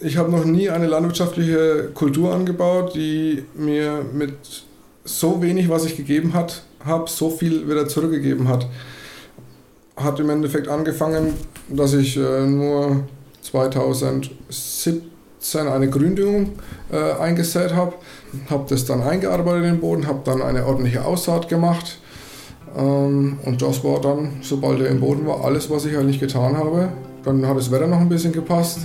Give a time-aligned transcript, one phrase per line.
[0.00, 4.34] ich habe noch nie eine landwirtschaftliche Kultur angebaut, die mir mit
[5.04, 8.66] so wenig, was ich gegeben hat, habe, so viel wieder zurückgegeben hat.
[9.96, 11.34] Hat im Endeffekt angefangen,
[11.68, 13.04] dass ich äh, nur
[13.42, 15.02] 2017
[15.54, 16.52] eine Gründüngung
[16.90, 17.94] äh, eingesät habe,
[18.48, 21.98] habe das dann eingearbeitet in den Boden, habe dann eine ordentliche Aussaat gemacht
[22.76, 26.56] ähm, und das war dann, sobald er im Boden war, alles, was ich eigentlich getan
[26.56, 26.88] habe.
[27.24, 28.80] Dann hat das Wetter noch ein bisschen gepasst.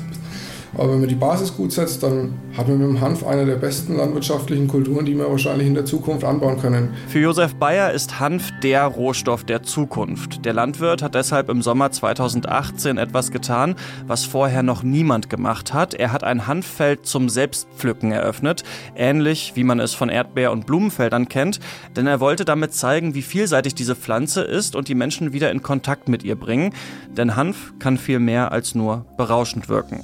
[0.78, 3.56] Aber wenn man die Basis gut setzt, dann hat man mit dem Hanf eine der
[3.56, 6.94] besten landwirtschaftlichen Kulturen, die wir wahrscheinlich in der Zukunft anbauen können.
[7.08, 10.46] Für Josef Bayer ist Hanf der Rohstoff der Zukunft.
[10.46, 13.76] Der Landwirt hat deshalb im Sommer 2018 etwas getan,
[14.08, 15.94] was vorher noch niemand gemacht hat.
[15.94, 18.64] Er hat ein Hanffeld zum Selbstpflücken eröffnet,
[18.96, 21.60] ähnlich wie man es von Erdbeer- und Blumenfeldern kennt,
[21.96, 25.62] denn er wollte damit zeigen, wie vielseitig diese Pflanze ist und die Menschen wieder in
[25.62, 26.74] Kontakt mit ihr bringen.
[27.16, 30.04] Denn Hanf kann viel mehr als nur berauschend wirken.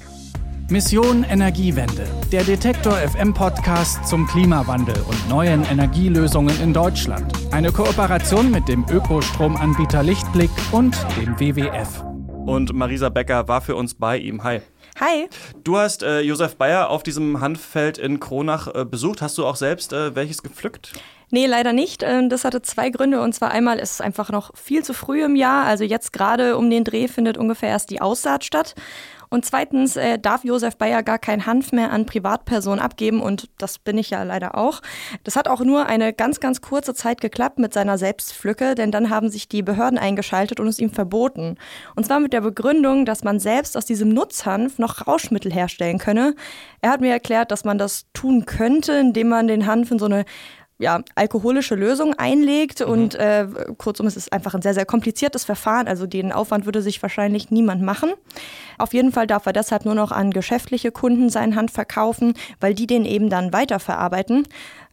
[0.71, 7.33] Mission Energiewende, der Detektor FM Podcast zum Klimawandel und neuen Energielösungen in Deutschland.
[7.52, 12.05] Eine Kooperation mit dem Ökostromanbieter Lichtblick und dem WWF.
[12.45, 14.45] Und Marisa Becker war für uns bei ihm.
[14.45, 14.61] Hi.
[14.97, 15.28] Hi.
[15.66, 19.22] Du hast äh, Josef Bayer auf diesem Hanffeld in Kronach äh, besucht.
[19.22, 20.94] Hast du auch selbst äh, welches gepflückt?
[21.31, 22.02] Nee, leider nicht.
[22.02, 23.22] Ähm, das hatte zwei Gründe.
[23.22, 25.66] Und zwar einmal ist es einfach noch viel zu früh im Jahr.
[25.66, 28.75] Also jetzt gerade um den Dreh findet ungefähr erst die Aussaat statt.
[29.34, 33.80] Und zweitens äh, darf Josef Bayer gar kein Hanf mehr an Privatpersonen abgeben und das
[33.80, 34.82] bin ich ja leider auch.
[35.24, 39.09] Das hat auch nur eine ganz, ganz kurze Zeit geklappt mit seiner Selbstpflücke, denn dann
[39.09, 41.56] haben sich die Behörden eingeschaltet und es ihm verboten.
[41.96, 46.36] Und zwar mit der Begründung, dass man selbst aus diesem Nutzhanf noch Rauschmittel herstellen könne.
[46.82, 50.08] Er hat mir erklärt, dass man das tun könnte, indem man den Hanf in so
[50.08, 50.26] eine
[50.82, 52.82] ja, alkoholische Lösung einlegt.
[52.82, 52.92] Mhm.
[52.92, 53.46] Und äh,
[53.78, 55.88] kurzum, es ist einfach ein sehr, sehr kompliziertes Verfahren.
[55.88, 58.12] Also den Aufwand würde sich wahrscheinlich niemand machen.
[58.78, 62.74] Auf jeden Fall darf er deshalb nur noch an geschäftliche Kunden seinen Hand verkaufen, weil
[62.74, 64.48] die den eben dann weiterverarbeiten.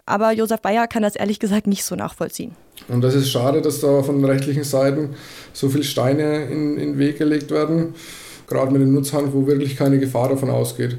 [0.05, 2.53] Aber Josef Bayer kann das ehrlich gesagt nicht so nachvollziehen.
[2.89, 5.15] Und das ist schade, dass da von den rechtlichen Seiten
[5.53, 7.95] so viele Steine in, in den Weg gelegt werden.
[8.47, 10.97] Gerade mit dem Nutzhand, wo wirklich keine Gefahr davon ausgeht.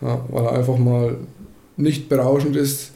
[0.00, 1.18] Ja, weil er einfach mal
[1.76, 2.92] nicht berauschend ist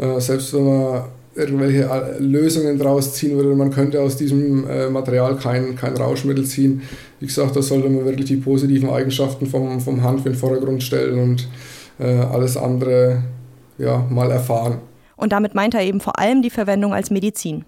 [0.00, 1.02] äh, selbst wenn man
[1.34, 6.44] irgendwelche äh, Lösungen draus ziehen würde, man könnte aus diesem äh, Material kein, kein Rauschmittel
[6.44, 6.82] ziehen.
[7.20, 10.82] Wie gesagt, da sollte man wirklich die positiven Eigenschaften vom, vom Hanf in den Vordergrund
[10.82, 11.48] stellen und
[11.98, 13.24] alles andere
[13.76, 14.78] ja, mal erfahren.
[15.16, 17.66] Und damit meint er eben vor allem die Verwendung als Medizin.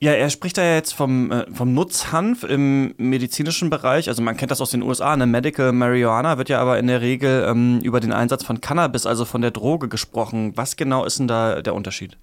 [0.00, 4.08] Ja, er spricht da ja jetzt vom, äh, vom Nutzhanf im medizinischen Bereich.
[4.08, 7.00] Also man kennt das aus den USA, eine Medical Marijuana wird ja aber in der
[7.00, 10.52] Regel ähm, über den Einsatz von Cannabis, also von der Droge gesprochen.
[10.54, 12.16] Was genau ist denn da der Unterschied?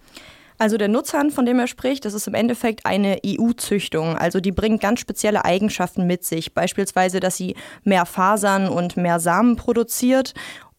[0.58, 4.18] Also der Nutzhanf, von dem er spricht, das ist im Endeffekt eine EU-Züchtung.
[4.18, 6.54] Also die bringt ganz spezielle Eigenschaften mit sich.
[6.54, 10.34] Beispielsweise, dass sie mehr Fasern und mehr Samen produziert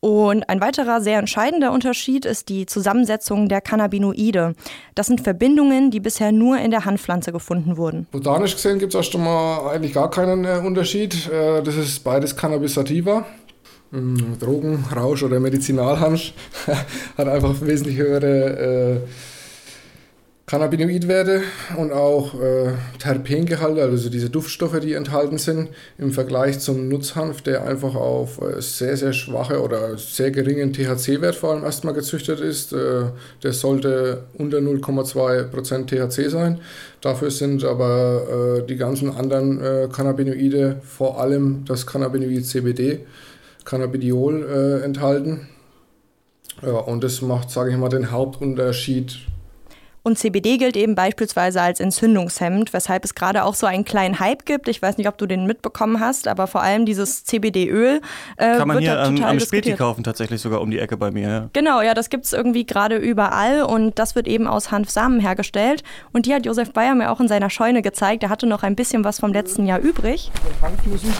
[0.07, 4.55] und ein weiterer sehr entscheidender Unterschied ist die Zusammensetzung der Cannabinoide.
[4.95, 8.07] Das sind Verbindungen, die bisher nur in der Hanfpflanze gefunden wurden.
[8.13, 11.29] Botanisch gesehen gibt es erst einmal eigentlich gar keinen äh, Unterschied.
[11.29, 13.27] Äh, das ist beides Cannabis sativa.
[13.91, 16.31] Mm, Drogen, Rausch oder Medizinalhanf
[17.19, 19.01] hat einfach wesentlich höhere äh,
[20.47, 21.43] Cannabinoidwerte
[21.77, 27.65] und auch äh, Terpengehalte, also diese Duftstoffe, die enthalten sind, im Vergleich zum Nutzhanf, der
[27.65, 32.73] einfach auf äh, sehr, sehr schwache oder sehr geringen THC-Wert vor allem erstmal gezüchtet ist.
[32.73, 33.07] Äh,
[33.43, 36.61] der sollte unter 0,2% THC sein.
[37.01, 43.01] Dafür sind aber äh, die ganzen anderen äh, Cannabinoide, vor allem das Cannabinoid CBD,
[43.65, 45.49] Cannabidiol, äh, enthalten.
[46.63, 49.27] Ja, und das macht, sage ich mal, den Hauptunterschied
[50.07, 54.47] und CBD gilt eben beispielsweise als Entzündungshemd, weshalb es gerade auch so einen kleinen Hype
[54.47, 54.69] gibt.
[54.69, 58.01] Ich weiß nicht, ob du den mitbekommen hast, aber vor allem dieses CBD-Öl
[58.37, 61.29] äh, Kann man hier am, am Späti kaufen, tatsächlich sogar um die Ecke bei mir.
[61.29, 61.51] Ja.
[61.53, 65.83] Genau, ja, das gibt es irgendwie gerade überall und das wird eben aus Hanfsamen hergestellt.
[66.13, 68.23] Und die hat Josef Bayer mir auch in seiner Scheune gezeigt.
[68.23, 70.31] Er hatte noch ein bisschen was vom letzten Jahr übrig.
[70.63, 71.13] Hanfnüssen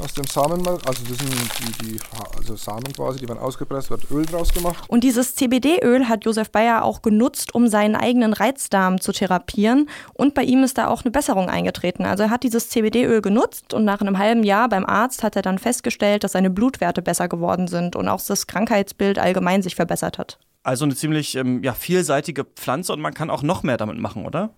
[0.00, 1.98] aus dem Samenmark, also das sind die, die
[2.36, 4.84] also Samen quasi, die werden ausgepresst, wird Öl draus gemacht.
[4.88, 9.88] Und dieses CBD-Öl hat Josef Bayer auch genutzt, um seinen eigenen Reizdarm zu therapieren.
[10.14, 12.04] Und bei ihm ist da auch eine Besserung eingetreten.
[12.04, 15.42] Also er hat dieses CBD-Öl genutzt und nach einem halben Jahr beim Arzt hat er
[15.42, 20.18] dann festgestellt, dass seine Blutwerte besser geworden sind und auch das Krankheitsbild allgemein sich verbessert
[20.18, 20.38] hat.
[20.62, 24.26] Also eine ziemlich ähm, ja, vielseitige Pflanze und man kann auch noch mehr damit machen,
[24.26, 24.50] oder?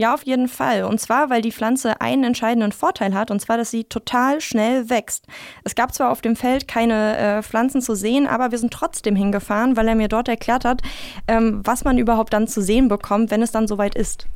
[0.00, 0.84] Ja, auf jeden Fall.
[0.84, 4.88] Und zwar, weil die Pflanze einen entscheidenden Vorteil hat, und zwar, dass sie total schnell
[4.88, 5.26] wächst.
[5.64, 9.16] Es gab zwar auf dem Feld keine äh, Pflanzen zu sehen, aber wir sind trotzdem
[9.16, 10.82] hingefahren, weil er mir dort erklärt hat,
[11.26, 14.28] ähm, was man überhaupt dann zu sehen bekommt, wenn es dann soweit ist.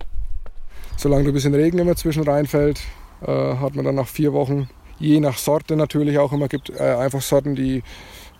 [0.97, 2.81] Solange ein bisschen Regen immer zwischen reinfällt,
[3.21, 4.69] äh, hat man dann nach vier Wochen
[4.99, 6.71] je nach Sorte natürlich auch immer gibt.
[6.71, 7.85] Äh, einfach Sorten, die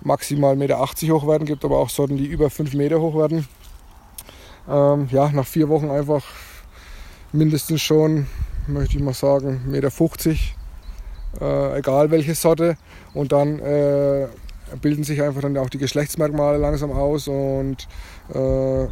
[0.03, 3.47] maximal 1,80 Meter hoch werden, gibt aber auch Sorten, die über 5 Meter hoch werden.
[4.69, 6.25] Ähm, ja, nach vier Wochen einfach
[7.33, 8.27] mindestens schon,
[8.67, 12.77] möchte ich mal sagen, 1,50 Meter, äh, egal welche Sorte.
[13.15, 14.29] Und dann äh,
[14.81, 17.89] bilden sich einfach dann auch die Geschlechtsmerkmale langsam aus und
[18.33, 18.87] äh,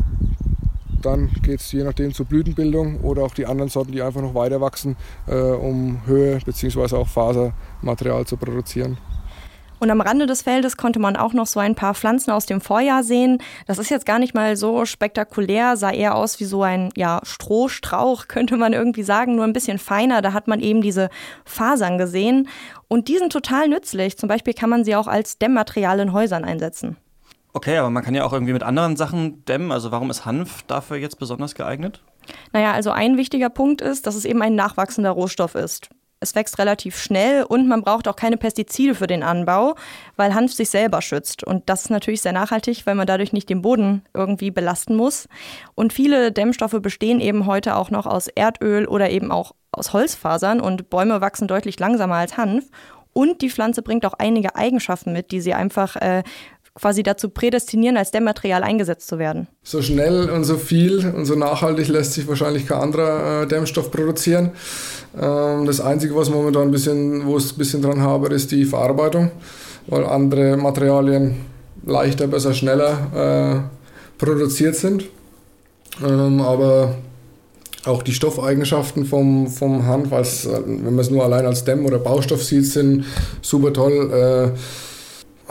[1.02, 4.34] dann geht es je nachdem zur Blütenbildung oder auch die anderen Sorten, die einfach noch
[4.34, 4.96] weiter wachsen,
[5.26, 6.96] äh, um Höhe bzw.
[6.96, 8.98] auch Fasermaterial zu produzieren.
[9.80, 12.60] Und am Rande des Feldes konnte man auch noch so ein paar Pflanzen aus dem
[12.60, 13.38] Vorjahr sehen.
[13.66, 17.20] Das ist jetzt gar nicht mal so spektakulär, sah eher aus wie so ein ja,
[17.24, 20.20] Strohstrauch, könnte man irgendwie sagen, nur ein bisschen feiner.
[20.20, 21.08] Da hat man eben diese
[21.46, 22.48] Fasern gesehen.
[22.88, 24.18] Und die sind total nützlich.
[24.18, 26.98] Zum Beispiel kann man sie auch als Dämmmaterial in Häusern einsetzen.
[27.54, 29.72] Okay, aber man kann ja auch irgendwie mit anderen Sachen dämmen.
[29.72, 32.02] Also warum ist Hanf dafür jetzt besonders geeignet?
[32.52, 35.88] Naja, also ein wichtiger Punkt ist, dass es eben ein nachwachsender Rohstoff ist.
[36.22, 39.74] Es wächst relativ schnell und man braucht auch keine Pestizide für den Anbau,
[40.16, 41.42] weil Hanf sich selber schützt.
[41.42, 45.28] Und das ist natürlich sehr nachhaltig, weil man dadurch nicht den Boden irgendwie belasten muss.
[45.74, 50.60] Und viele Dämmstoffe bestehen eben heute auch noch aus Erdöl oder eben auch aus Holzfasern
[50.60, 52.66] und Bäume wachsen deutlich langsamer als Hanf.
[53.12, 56.22] Und die Pflanze bringt auch einige Eigenschaften mit, die sie einfach äh,
[56.74, 59.48] quasi dazu prädestinieren, als Dämmmaterial eingesetzt zu werden.
[59.62, 63.90] So schnell und so viel und so nachhaltig lässt sich wahrscheinlich kein anderer äh, Dämmstoff
[63.90, 64.52] produzieren.
[65.20, 68.64] Ähm, das Einzige, was momentan ein bisschen, wo es ein bisschen dran habe, ist die
[68.64, 69.30] Verarbeitung,
[69.86, 71.36] weil andere Materialien
[71.84, 75.04] leichter, besser, schneller äh, produziert sind.
[76.04, 76.94] Ähm, aber
[77.86, 81.98] auch die Stoffeigenschaften vom, vom Hanf, als, wenn man es nur allein als Dämm- oder
[81.98, 83.04] Baustoff sieht, sind
[83.40, 84.12] super toll.
[84.12, 84.58] Äh,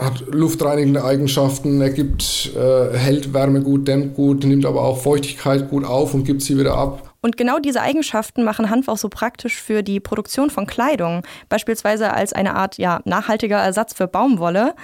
[0.00, 5.68] hat luftreinigende Eigenschaften, er gibt, äh, hält Wärme gut, dämmt gut, nimmt aber auch Feuchtigkeit
[5.68, 7.10] gut auf und gibt sie wieder ab.
[7.22, 12.14] Und genau diese Eigenschaften machen Hanf auch so praktisch für die Produktion von Kleidung, beispielsweise
[12.14, 14.74] als eine Art ja, nachhaltiger Ersatz für Baumwolle.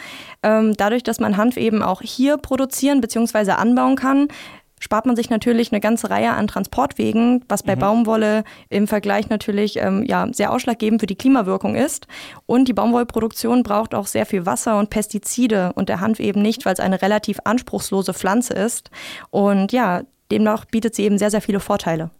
[0.43, 3.53] Ähm, dadurch, dass man Hanf eben auch hier produzieren bzw.
[3.53, 4.29] anbauen kann,
[4.79, 7.81] spart man sich natürlich eine ganze Reihe an Transportwegen, was bei mhm.
[7.81, 12.07] Baumwolle im Vergleich natürlich ähm, ja, sehr ausschlaggebend für die Klimawirkung ist.
[12.47, 16.65] Und die Baumwollproduktion braucht auch sehr viel Wasser und Pestizide und der Hanf eben nicht,
[16.65, 18.91] weil es eine relativ anspruchslose Pflanze ist.
[19.31, 22.11] Und ja, demnach bietet sie eben sehr, sehr viele Vorteile.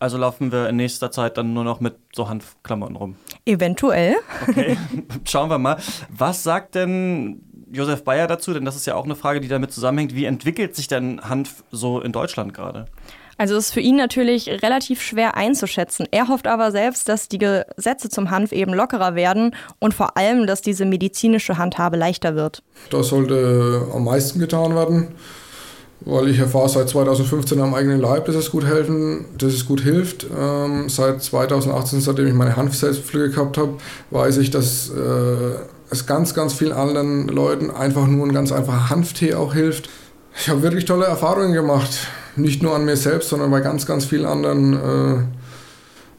[0.00, 3.16] Also laufen wir in nächster Zeit dann nur noch mit so Hanfklamotten rum.
[3.44, 4.14] Eventuell.
[4.48, 4.78] Okay,
[5.24, 5.76] schauen wir mal.
[6.08, 7.42] Was sagt denn
[7.72, 8.54] Josef Bayer dazu?
[8.54, 10.14] Denn das ist ja auch eine Frage, die damit zusammenhängt.
[10.14, 12.86] Wie entwickelt sich denn Hanf so in Deutschland gerade?
[13.38, 16.06] Also es ist für ihn natürlich relativ schwer einzuschätzen.
[16.10, 20.48] Er hofft aber selbst, dass die Gesetze zum Hanf eben lockerer werden und vor allem,
[20.48, 22.64] dass diese medizinische Handhabe leichter wird.
[22.90, 25.14] Das sollte am meisten getan werden,
[26.00, 29.82] weil ich erfahre seit 2015 am eigenen Leib, dass es gut helfen, dass es gut
[29.82, 30.26] hilft.
[30.36, 33.74] Ähm, seit 2018, seitdem ich meine Hanfselbstpflege gehabt habe,
[34.10, 35.60] weiß ich, dass äh,
[35.90, 39.88] es ganz, ganz vielen anderen Leuten einfach nur ein ganz einfacher Hanftee auch hilft.
[40.40, 41.90] Ich habe wirklich tolle Erfahrungen gemacht.
[42.36, 45.22] Nicht nur an mir selbst, sondern bei ganz, ganz vielen anderen äh,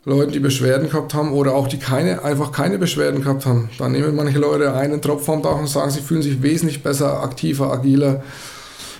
[0.09, 3.69] Leuten, die Beschwerden gehabt haben oder auch die keine, einfach keine Beschwerden gehabt haben.
[3.77, 7.21] Da nehmen manche Leute einen Tropf am Tag und sagen, sie fühlen sich wesentlich besser,
[7.21, 8.23] aktiver, agiler.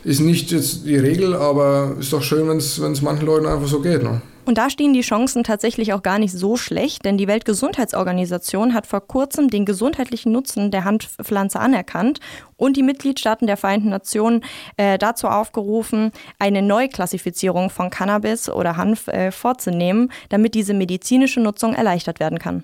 [0.03, 3.81] Ist nicht jetzt die Regel, aber ist doch schön, wenn es manchen Leuten einfach so
[3.81, 4.03] geht.
[4.03, 4.21] Ne?
[4.49, 8.87] Und da stehen die Chancen tatsächlich auch gar nicht so schlecht, denn die Weltgesundheitsorganisation hat
[8.87, 12.19] vor kurzem den gesundheitlichen Nutzen der Hanfpflanze anerkannt
[12.57, 14.43] und die Mitgliedstaaten der Vereinten Nationen
[14.77, 21.75] äh, dazu aufgerufen, eine Neuklassifizierung von Cannabis oder Hanf äh, vorzunehmen, damit diese medizinische Nutzung
[21.75, 22.63] erleichtert werden kann.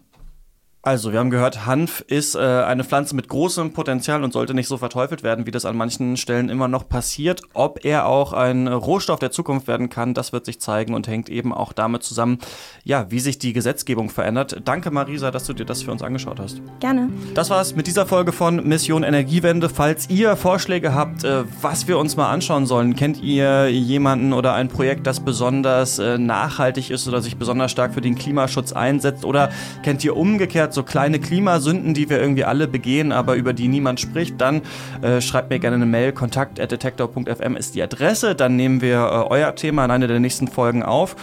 [0.86, 4.68] Also, wir haben gehört, Hanf ist äh, eine Pflanze mit großem Potenzial und sollte nicht
[4.68, 7.42] so verteufelt werden, wie das an manchen Stellen immer noch passiert.
[7.56, 11.28] Ob er auch ein Rohstoff der Zukunft werden kann, das wird sich zeigen und hängt
[11.28, 12.38] eben auch damit zusammen,
[12.84, 14.62] ja, wie sich die Gesetzgebung verändert.
[14.64, 16.62] Danke, Marisa, dass du dir das für uns angeschaut hast.
[16.82, 17.10] Gerne.
[17.34, 19.70] Das war's mit dieser Folge von Mission Energiewende.
[19.70, 24.54] Falls ihr Vorschläge habt, äh, was wir uns mal anschauen sollen, kennt ihr jemanden oder
[24.54, 29.26] ein Projekt, das besonders äh, nachhaltig ist oder sich besonders stark für den Klimaschutz einsetzt
[29.26, 29.50] oder
[29.82, 34.00] kennt ihr umgekehrt so kleine Klimasünden, die wir irgendwie alle begehen, aber über die niemand
[34.00, 34.62] spricht, dann
[35.02, 36.12] äh, schreibt mir gerne eine Mail.
[36.12, 38.36] Kontakt.detektor.fm ist die Adresse.
[38.36, 41.16] Dann nehmen wir äh, euer Thema in einer der nächsten Folgen auf.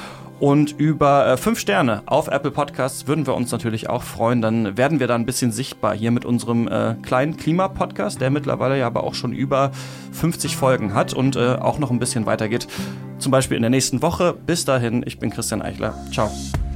[0.42, 4.42] Und über äh, fünf Sterne auf Apple Podcasts würden wir uns natürlich auch freuen.
[4.42, 8.76] Dann werden wir da ein bisschen sichtbar hier mit unserem äh, kleinen Klimapodcast, der mittlerweile
[8.76, 9.70] ja aber auch schon über
[10.10, 12.66] 50 Folgen hat und äh, auch noch ein bisschen weitergeht.
[13.18, 14.34] Zum Beispiel in der nächsten Woche.
[14.34, 15.94] Bis dahin, ich bin Christian Eichler.
[16.10, 16.28] Ciao.